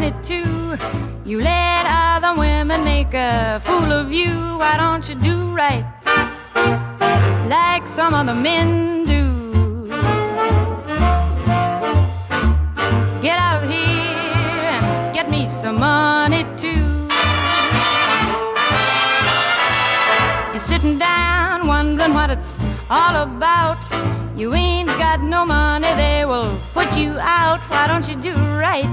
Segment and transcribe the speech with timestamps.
[0.00, 0.78] money too.
[1.26, 4.32] You let other women make a fool of you.
[4.58, 5.84] Why don't you do right
[7.48, 9.86] like some other men do?
[13.20, 16.86] Get out of here and get me some money too.
[20.52, 22.56] You're sitting down wondering what it's
[22.88, 23.78] all about.
[24.34, 27.60] You ain't got no money, they will put you out.
[27.68, 28.88] Why don't you do right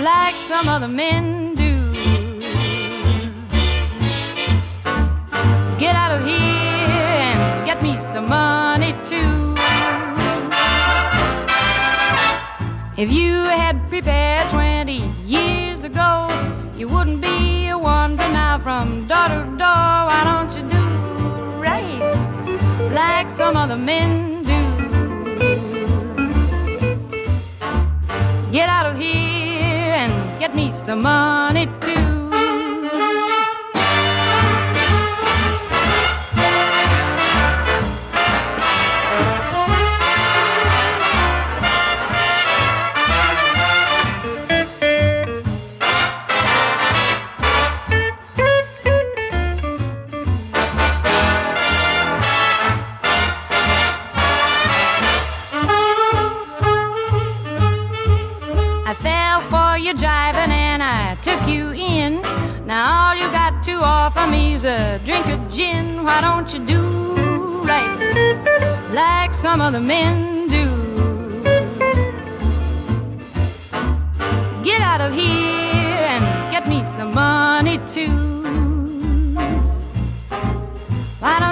[0.00, 1.92] like some other men do?
[5.78, 9.54] Get out of here and get me some money too.
[12.96, 16.28] If you had prepared 20 years ago,
[16.76, 19.98] you wouldn't be a wandering now from door to door.
[20.08, 20.84] Why don't you do
[21.60, 24.60] right like some other men do?
[28.50, 29.39] Get out of here
[30.40, 31.66] get me some money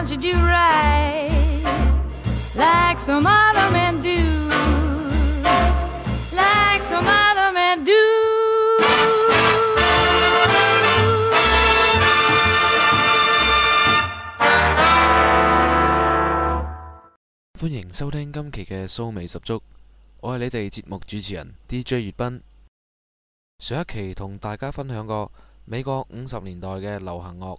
[0.08, 1.28] Why don't you do right
[2.54, 4.48] like some other men do?
[6.34, 7.92] Like some other men do.
[17.60, 19.60] 「歡迎收聽今期嘅蘇味十足，
[20.20, 22.42] 我係你哋節目主持人 DJ 粵斌。
[23.58, 25.30] 上一期同大家分享過
[25.66, 27.58] 美國五十年代嘅流行樂，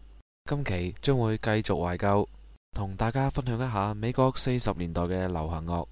[0.50, 2.26] 今期將會繼續懷舊，
[2.72, 5.88] 同大家分享一下美國四十年代嘅流行樂。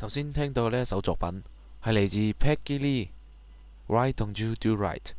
[0.00, 1.42] 頭先聽到呢一首作品
[1.82, 5.12] 係嚟自 Peggy Lee，Why Don't You Do Right？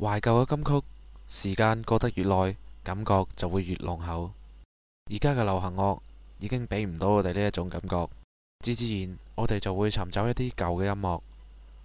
[0.00, 0.86] 懷舊嘅金曲，
[1.26, 4.30] 時間過得越耐，感覺就會越濃厚。
[5.10, 6.00] 而家嘅流行樂
[6.38, 8.08] 已經俾唔到我哋呢一種感覺，
[8.60, 11.20] 自自然我哋就會尋找一啲舊嘅音樂，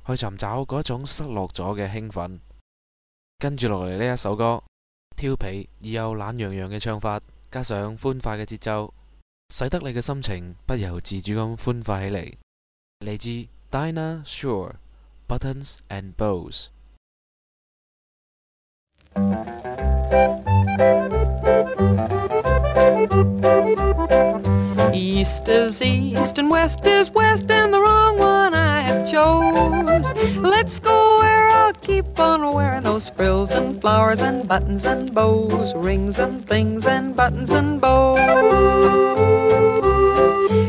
[0.08, 2.40] 去尋找嗰一種失落咗嘅興奮。
[3.40, 4.62] 跟住落嚟呢一首歌，
[5.16, 7.20] 调皮而又懶洋洋嘅唱法，
[7.51, 8.93] 加上欢快嘅节奏，
[9.55, 12.35] 使得你嘅心情不由自主咁欢快起嚟。
[13.01, 14.75] 嚟自 Dinah Shore
[15.29, 16.69] Buttons and Bows。
[24.93, 30.13] East is east and west is west and the wrong one I have chose.
[30.37, 31.10] Let's go
[31.74, 37.16] keep on wearing those frills and flowers and buttons and bows, rings and things and
[37.16, 38.20] buttons and bows.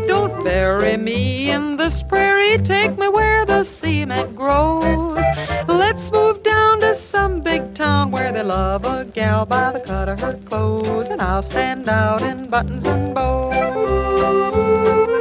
[0.06, 5.24] Don't bury me in this prairie, take me where the cement grows.
[5.66, 10.08] Let's move down to some big town where they love a gal by the cut
[10.08, 15.11] of her clothes, and I'll stand out in buttons and bows.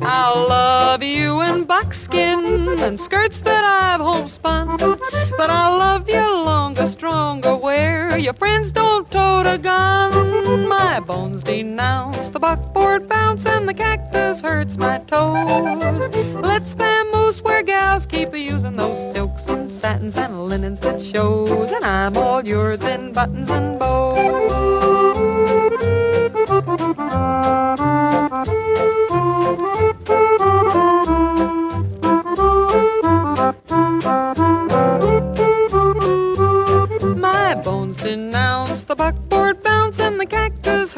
[0.00, 6.86] I'll love you in buckskin and skirts that I've homespun, but I'll love you longer,
[6.86, 10.68] stronger where your friends don't tote a gun.
[10.68, 16.08] My bones denounce the buckboard bounce and the cactus hurts my toes.
[16.34, 21.84] Let's vamoose where gals keep using those silks and satins and linens that shows, and
[21.84, 24.97] I'm all yours in buttons and bows.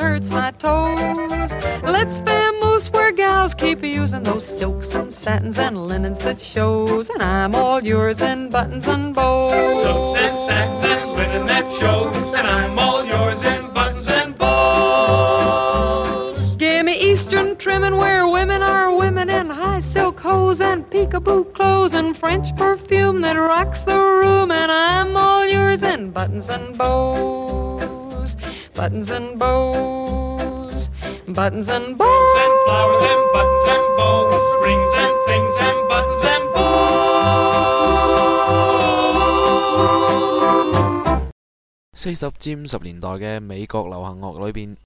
[0.00, 1.52] Hurts my toes.
[1.82, 7.23] Let's vamoose where gals keep using those silks and satins and linens that shows, and
[7.23, 9.82] I'm all yours in buttons and bows.
[9.82, 14.70] Silks and satins and linen that shows, and I'm all yours in buttons and bows.
[16.56, 21.93] Give me Eastern trimming where women are women in high silk hose and peekaboo clothes
[21.94, 27.60] and French perfume that rocks the room, and I'm all yours in buttons and bows,
[41.95, 44.77] 四十至五十年代嘅美国流行乐里边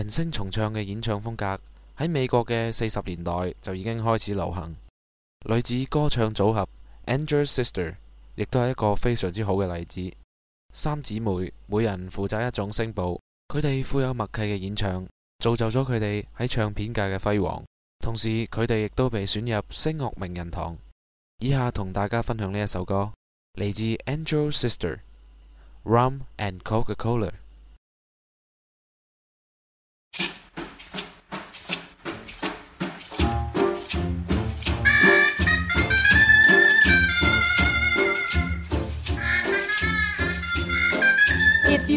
[0.00, 1.60] 人聲重唱嘅演唱風格
[1.98, 4.74] 喺美國嘅四十年代就已經開始流行。
[5.44, 6.66] 女子歌唱組合
[7.04, 7.96] Andrew Sister
[8.34, 10.16] 亦都係一個非常之好嘅例子。
[10.72, 15.06] 三姊妹每人負責一種聲部，佢哋富有默契嘅演唱，
[15.38, 17.62] 造就咗佢哋喺唱片界嘅輝煌。
[18.02, 20.74] 同時，佢哋亦都被選入聲樂名人堂。
[21.40, 23.12] 以下同大家分享呢一首歌，
[23.52, 25.00] 嚟自 Andrew Sister
[25.84, 27.32] Rum and Coca-Cola。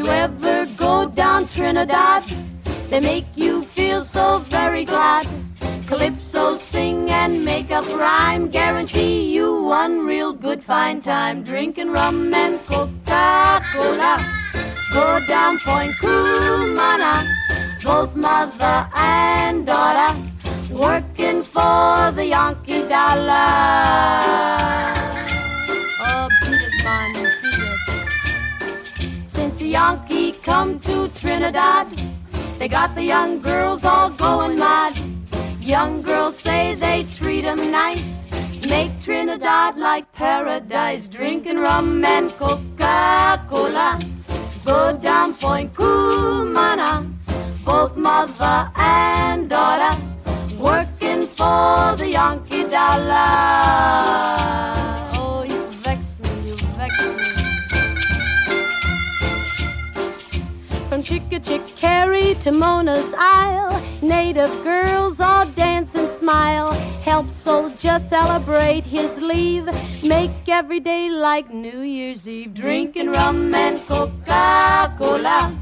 [0.04, 2.24] You ever go down Trinidad,
[2.90, 5.26] they make you feel so very glad.
[5.88, 11.44] Calypso sing and make up rhyme, guarantee you one real good fine time.
[11.44, 14.18] Drinking rum and Coca-Cola,
[14.94, 17.24] go down Point Cumana,
[17.84, 20.20] both mother and daughter,
[20.78, 23.44] working for the Yankee dollar.
[29.74, 31.88] Yankee come to Trinidad,
[32.60, 34.94] they got the young girls all going mad.
[35.62, 38.30] Young girls say they treat 'em nice,
[38.70, 43.98] make Trinidad like paradise, drinking rum and Coca-Cola.
[44.64, 46.92] Go down Point Cumana,
[47.66, 49.98] both mother and daughter,
[50.60, 54.43] working for the Yankee dollar.
[61.44, 66.74] From Chickachickarry to Mona's Isle, native girls all dance and smile.
[67.04, 69.66] Help soldier celebrate his leave.
[70.08, 72.54] Make every day like New Year's Eve.
[72.54, 75.54] Drinking rum and Coca-Cola.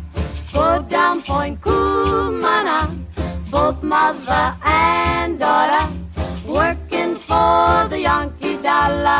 [0.53, 2.89] Go down Point Cumana.
[3.51, 5.93] Both mother and daughter
[6.47, 9.11] working for the Yankee dollar.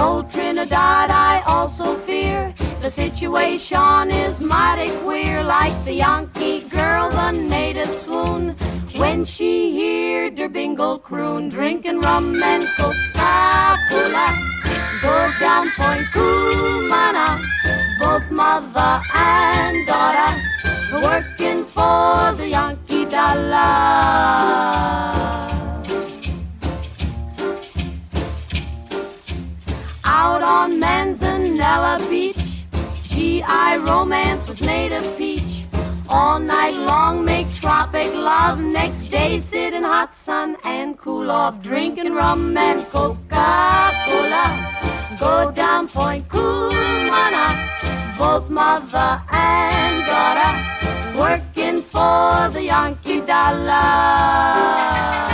[0.00, 5.44] Old Trinidad, I also fear the situation is mighty queer.
[5.44, 8.54] Like the Yankee girl, the native swoon
[8.96, 14.26] when she heard her bingle croon, drinking rum and Coca-Cola.
[15.02, 17.28] Go down Point Cumana,
[18.00, 20.32] both mother and daughter,
[21.02, 24.79] working for the Yankee dollar.
[30.78, 32.64] Manzanilla Beach.
[33.08, 35.64] GI romance with native peach.
[36.08, 38.60] All night long make tropic love.
[38.60, 41.60] Next day sit in hot sun and cool off.
[41.62, 44.46] Drinking rum and Coca-Cola.
[45.18, 47.46] Go down Point Cumana.
[48.18, 50.52] Both mother and daughter
[51.18, 55.29] working for the Yankee dollar.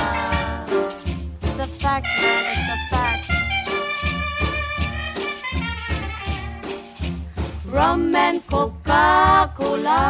[7.75, 10.01] rum and Coca-Cola.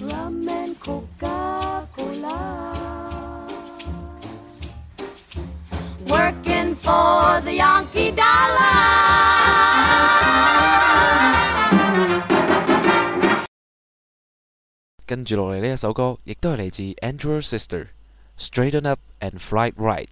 [0.00, 2.38] Rum and Coca-Cola.
[6.08, 8.86] Working for the Yankee dollar.
[15.06, 20.08] 跟住落嚟呢一首歌，亦都系嚟自 Andrew Sister，《Straighten Up and Fly Right》。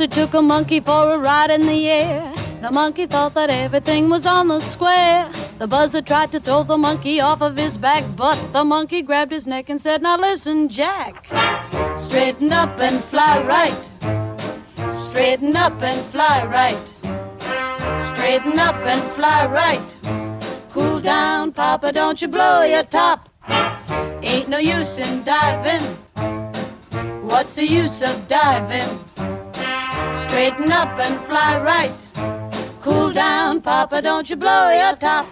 [0.00, 2.32] Buzzard took a monkey for a ride in the air.
[2.62, 5.30] The monkey thought that everything was on the square.
[5.58, 9.30] The buzzard tried to throw the monkey off of his back, but the monkey grabbed
[9.30, 11.26] his neck and said, Now listen, Jack.
[12.00, 13.82] Straighten up and fly right.
[15.02, 16.86] Straighten up and fly right.
[18.08, 19.96] Straighten up and fly right.
[20.70, 23.28] Cool down, Papa, don't you blow your top.
[24.22, 25.86] Ain't no use in diving.
[27.28, 29.09] What's the use of diving?
[30.30, 32.06] Straighten up and fly right.
[32.80, 35.26] Cool down, Papa, don't you blow your top.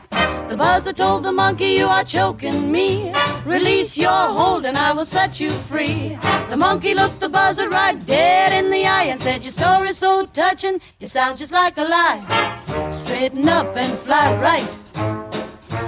[0.48, 3.14] The buzzer told the monkey, You are choking me.
[3.46, 6.18] Release your hold and I will set you free.
[6.50, 10.26] The monkey looked the buzzer right dead in the eye and said, Your story's so
[10.26, 12.92] touching, it sounds just like a lie.
[12.92, 14.78] Straighten up and fly right.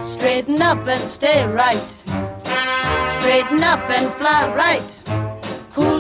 [0.07, 1.91] Straighten up and stay right.
[3.19, 5.20] Straighten up and fly right.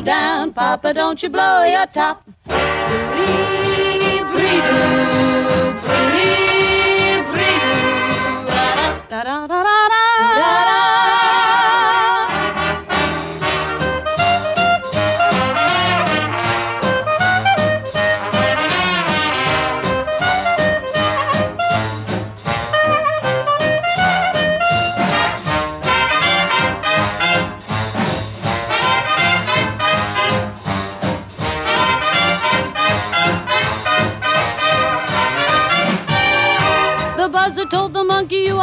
[0.02, 2.24] Down, Papa, don't you blow your top.
[2.46, 2.56] Bree,
[4.32, 5.09] bree,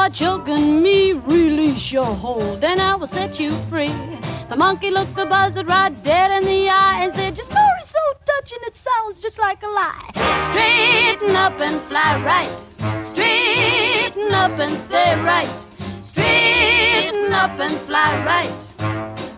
[0.07, 1.13] are choking me.
[1.13, 3.93] Release your hold, and I will set you free.
[4.47, 7.99] The monkey looked the buzzard right dead in the eye and said, Your story's so
[8.25, 10.09] touching, it sounds just like a lie.
[10.49, 12.59] Straighten up and fly right.
[13.03, 15.59] Straighten up and stay right.
[16.01, 18.61] Straighten up and fly right.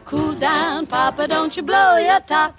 [0.05, 2.55] Cool down, Papa, don't you blow your top.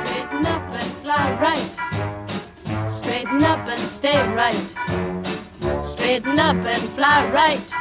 [0.00, 2.92] Straighten up and fly right.
[2.92, 5.15] Straighten up and stay right.
[5.86, 7.72] Straighten up and fly right.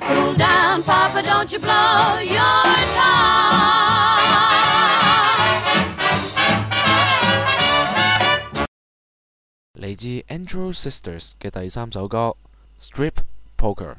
[0.00, 3.42] Cool down, Papa, don't you blow your time.
[9.74, 12.36] 嚟自 Andrew Sisters 嘅第三首歌
[12.80, 13.24] 《Strip
[13.56, 13.96] Polka》。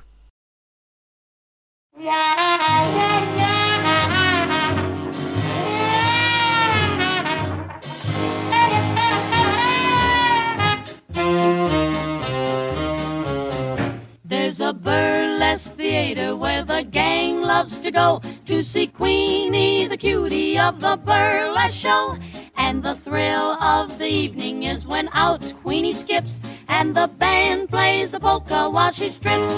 [16.17, 22.17] Where the gang loves to go to see Queenie, the cutie of the burlesque show.
[22.55, 28.13] And the thrill of the evening is when out Queenie skips and the band plays
[28.13, 29.51] a polka while she strips.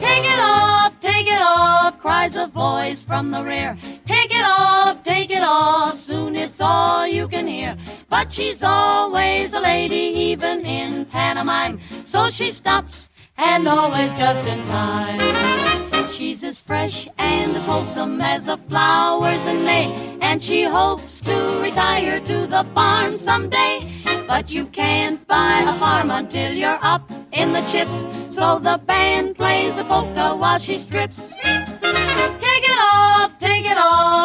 [0.00, 3.78] Take it off, take it off, cries a voice from the rear.
[4.04, 7.76] Take it off, take it off, soon it's all you can hear.
[8.08, 9.94] But she's always a lady,
[10.30, 11.80] even in pantomime.
[12.04, 13.07] So she stops
[13.38, 16.08] and always just in time.
[16.08, 21.60] She's as fresh and as wholesome as the flowers in May, and she hopes to
[21.62, 23.92] retire to the farm someday.
[24.26, 29.36] But you can't buy a farm until you're up in the chips, so the band
[29.36, 31.32] plays a polka while she strips.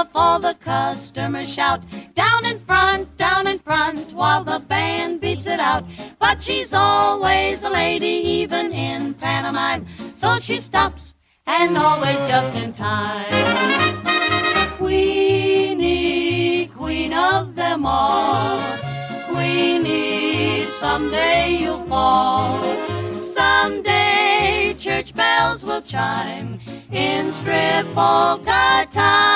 [0.03, 1.83] Off, all the customers shout.
[2.15, 5.85] Down in front, down in front, while the band beats it out.
[6.19, 8.05] But she's always a lady,
[8.41, 9.85] even in pantomime.
[10.13, 13.31] So she stops, and always just in time.
[14.77, 18.61] Queenie, queen of them all.
[19.29, 22.61] Queenie, someday you'll fall.
[23.21, 26.59] Someday, church bells will chime
[26.91, 29.32] in strip polka time.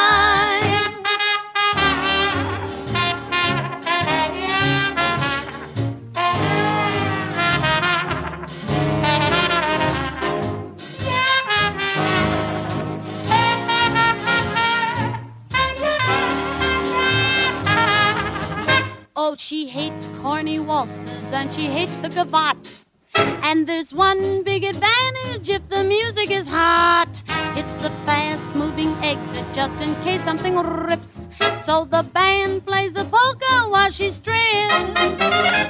[19.48, 22.84] She hates corny waltzes and she hates the gavotte.
[23.16, 27.24] And there's one big advantage if the music is hot.
[27.56, 31.30] It's the fast moving exit just in case something rips.
[31.66, 34.76] So the band plays the polka while she strips.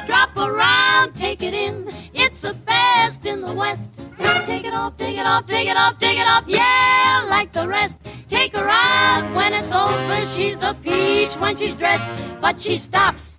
[0.08, 1.88] Drop around, take it in.
[2.16, 4.02] It's the best in the West.
[4.48, 6.46] Take it off, take it off, take it off, take it off.
[6.48, 8.00] Yeah, like the rest.
[8.28, 10.26] Take her out when it's over.
[10.26, 12.06] She's a peach when she's dressed,
[12.42, 13.37] but she stops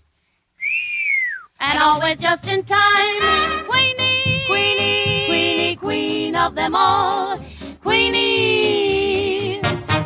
[1.67, 3.21] and always just in time.
[3.67, 7.39] Queenie, Queenie, Queenie, Queen of them all.
[7.81, 9.61] Queenie,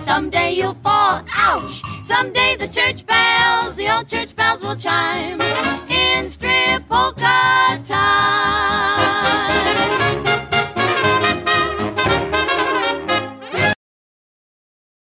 [0.06, 1.82] someday you'll fall, ouch!
[2.04, 5.42] Someday the church bells, the old church bells will chime
[5.90, 9.28] in strip polka time.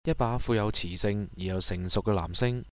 [0.06, 2.64] 一把富有磁性而又成熟嘅男声，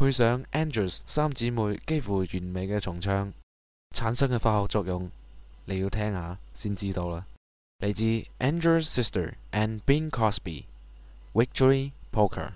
[0.00, 3.34] 配上 Andrews 三姊妹幾乎完美嘅重唱，
[3.94, 5.10] 產生嘅化學作用，
[5.66, 7.26] 你要聽下先知道啦。
[7.80, 8.04] 嚟自
[8.38, 10.64] Andrews Sister and Bing Crosby
[11.34, 12.52] Victory Polka。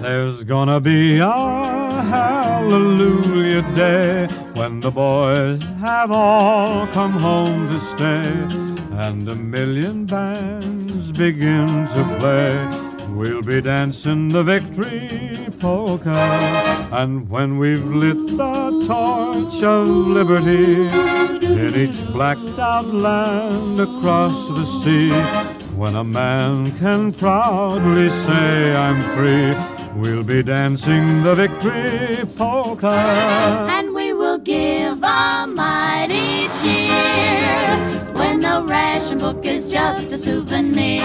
[0.00, 8.22] There's gonna be a hallelujah day when the boys have all come home to stay
[8.96, 10.77] and a million bands
[11.12, 12.54] begin to play.
[13.10, 16.10] We'll be dancing the victory polka,
[16.92, 24.64] and when we've lit the torch of liberty in each blacked out land across the
[24.64, 25.10] sea,
[25.76, 29.54] when a man can proudly say, I'm free,
[30.00, 32.94] we'll be dancing the victory polka.
[33.70, 37.97] and we will give a mighty cheer
[38.66, 41.02] ration book is just a souvenir.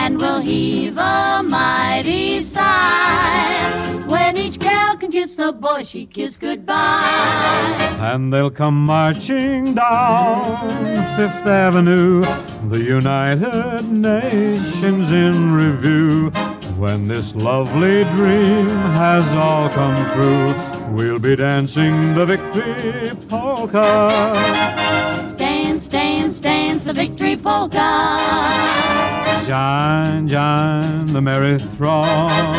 [0.00, 6.40] And we'll heave a mighty sigh when each gal can kiss the boy she kissed
[6.40, 7.76] goodbye.
[8.00, 10.68] And they'll come marching down
[11.16, 12.22] Fifth Avenue,
[12.68, 16.30] the United Nations in review.
[16.76, 20.54] When this lovely dream has all come true,
[20.94, 25.05] we'll be dancing the victory polka.
[26.40, 28.08] Dance the victory polka.
[29.46, 32.54] Join, join the merry throng.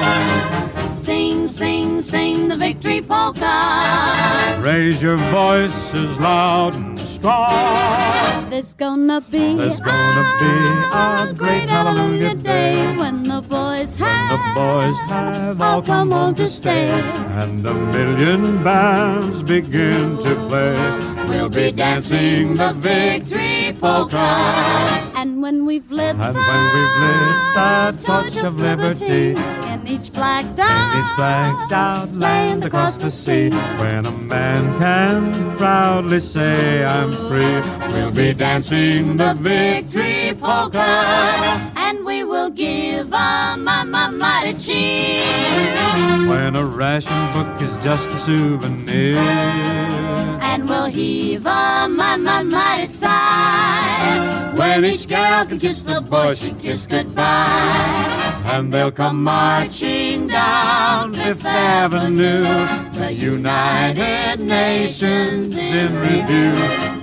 [0.96, 4.58] Sing, sing, sing the victory polka.
[4.60, 8.50] Raise your voices loud and.
[8.50, 10.54] There's gonna be, There's gonna be
[10.94, 16.36] a great hallelujah day when the boys when have the boys have all come home
[16.36, 20.76] to stay, and a million bands begin to play.
[21.28, 24.97] We'll be dancing the victory polka.
[25.28, 29.36] And when we've lit And the, when we've lit the torch of liberty
[29.72, 35.58] in each blacked out, Each blacked out land across the sea, when a man can
[35.58, 37.60] proudly say, I'm free,
[37.94, 41.04] we'll be dancing the victory polka.
[41.76, 45.76] And we will give a my, mighty cheer.
[46.26, 49.67] When a ration book is just a souvenir.
[50.98, 54.54] We'll my, my, mighty sigh.
[54.56, 58.42] When each gal can kiss the boy she kissed goodbye.
[58.46, 62.42] And they'll come marching down Fifth Avenue.
[62.94, 66.56] The United Nations in review.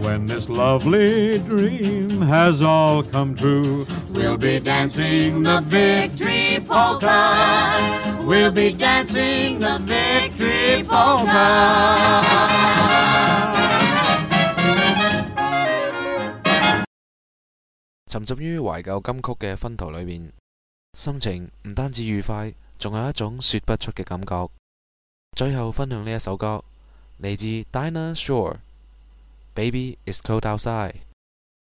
[0.05, 8.25] When this lovely dream has all come true, We'll be dancing the victory polka.
[8.25, 12.34] We'll be dancing the victory polka.
[18.15, 20.33] 沉浸於懷舊金曲嘅薰陶裏面，
[20.97, 24.49] 心情唔單止愉快，仲有一種說不出嘅感覺。
[25.37, 26.63] 最後分享呢一首歌，
[27.21, 30.95] 嚟自 Dinah Shore，Baby is Cold Outside，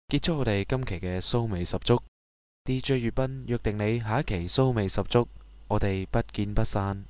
[0.10, 2.00] 結束我哋今期嘅騷味十足。
[2.66, 5.28] DJ 月斌約定你下一期騷味十足，
[5.70, 7.04] 我哋不見不散。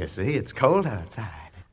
[0.00, 1.26] You see, it's cold outside.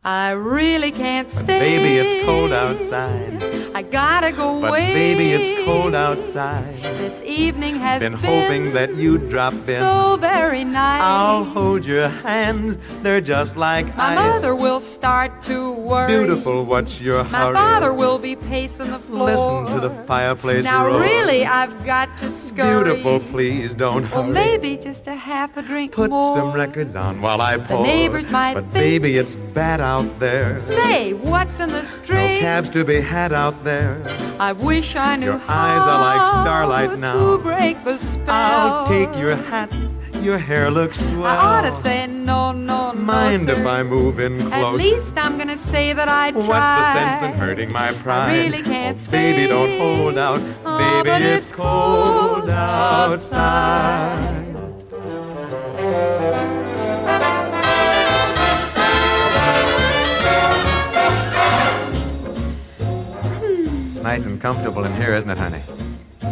[0.03, 1.59] I really can't But stay.
[1.59, 3.41] baby, it's cold outside.
[3.73, 4.93] I gotta go But away.
[4.93, 6.75] baby, it's cold outside.
[7.03, 9.79] This evening has Been hoping that you'd drop in.
[9.79, 11.01] so very nice.
[11.01, 14.15] I'll hold your hands, they're just like My ice.
[14.19, 16.07] mother will start to worry.
[16.07, 17.55] Beautiful, what's your My hurry?
[17.55, 19.25] father will be pacing the floor.
[19.63, 20.99] Listen to the fireplace Now roar.
[21.01, 22.83] really, I've got to scurry.
[22.83, 24.33] Beautiful, please don't Well, hurry.
[24.33, 26.35] maybe just a half a drink Put more.
[26.35, 27.77] some records on while I pour.
[27.77, 30.57] The neighbors might But think- baby, it's bad out there.
[30.57, 32.35] Say, what's in the street?
[32.35, 33.97] No cabs to be had out there.
[34.39, 37.13] I wish I knew Your eyes are like starlight now.
[37.13, 38.27] To break the spell.
[38.35, 39.69] I'll take your hat.
[40.27, 41.25] Your hair looks swell.
[41.25, 43.61] I ought to say no, no, no, Mind sir.
[43.61, 44.55] if I move in closer?
[44.55, 46.47] At least I'm gonna say that I tried.
[46.49, 48.31] What's the sense in hurting my pride?
[48.31, 50.41] I really oh, can't oh, baby, don't hold out.
[50.65, 54.43] Oh, baby, but it's it's cold cold outside.
[63.91, 65.63] It's nice and comfortable in here, isn't it, honey?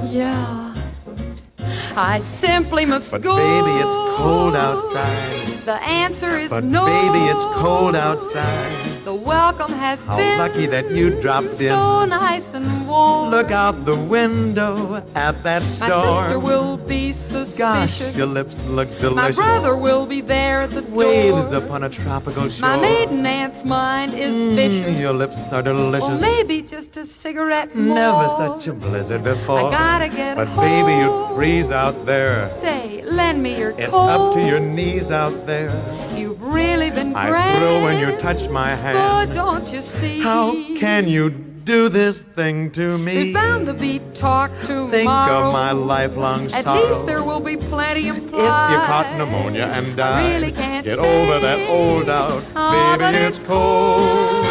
[0.04, 0.64] Yeah.
[1.98, 3.36] I simply must But go.
[3.36, 5.66] baby, it's cold outside.
[5.66, 6.86] The answer is But no.
[6.86, 8.95] baby, it's cold outside.
[9.06, 11.70] The welcome has How been lucky that you dropped in.
[11.70, 13.30] so nice and warm.
[13.30, 17.56] Look out the window at that My sister will be suspicious.
[18.10, 19.38] Gosh, your lips look delicious.
[19.38, 21.63] My brother will be there at the Waves door.
[21.63, 22.68] upon a tropical shore.
[22.68, 25.00] My maiden aunt's mind is Mm, vicious.
[25.00, 26.10] your lips are delicious.
[26.10, 27.94] Well, maybe just a cigarette more.
[27.96, 29.68] Never such a blizzard before.
[29.68, 30.65] I gotta get But home.
[30.65, 32.48] baby, you'd freeze out there.
[32.48, 34.10] Say, lend me your It's coat.
[34.10, 35.70] up to your knees out there.
[36.15, 36.25] You've
[36.56, 37.58] really been I grand.
[37.60, 38.98] thrill when you touch my hand.
[38.98, 40.22] Oh, don't you see?
[40.22, 43.13] How can you do this thing to me?
[43.15, 44.89] There's bound to be talk tomorrow.
[44.91, 46.82] Think of my lifelong At sorrow.
[46.82, 48.72] least there will be plenty implied.
[48.72, 51.22] If you caught pneumonia and I died, really can't get stay.
[51.24, 52.44] over that old doubt.
[52.44, 54.46] Oh, ah, Baby, but it's it's cold.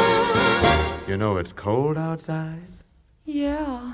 [1.08, 2.60] You know it's cold outside.
[3.24, 3.92] Yeah.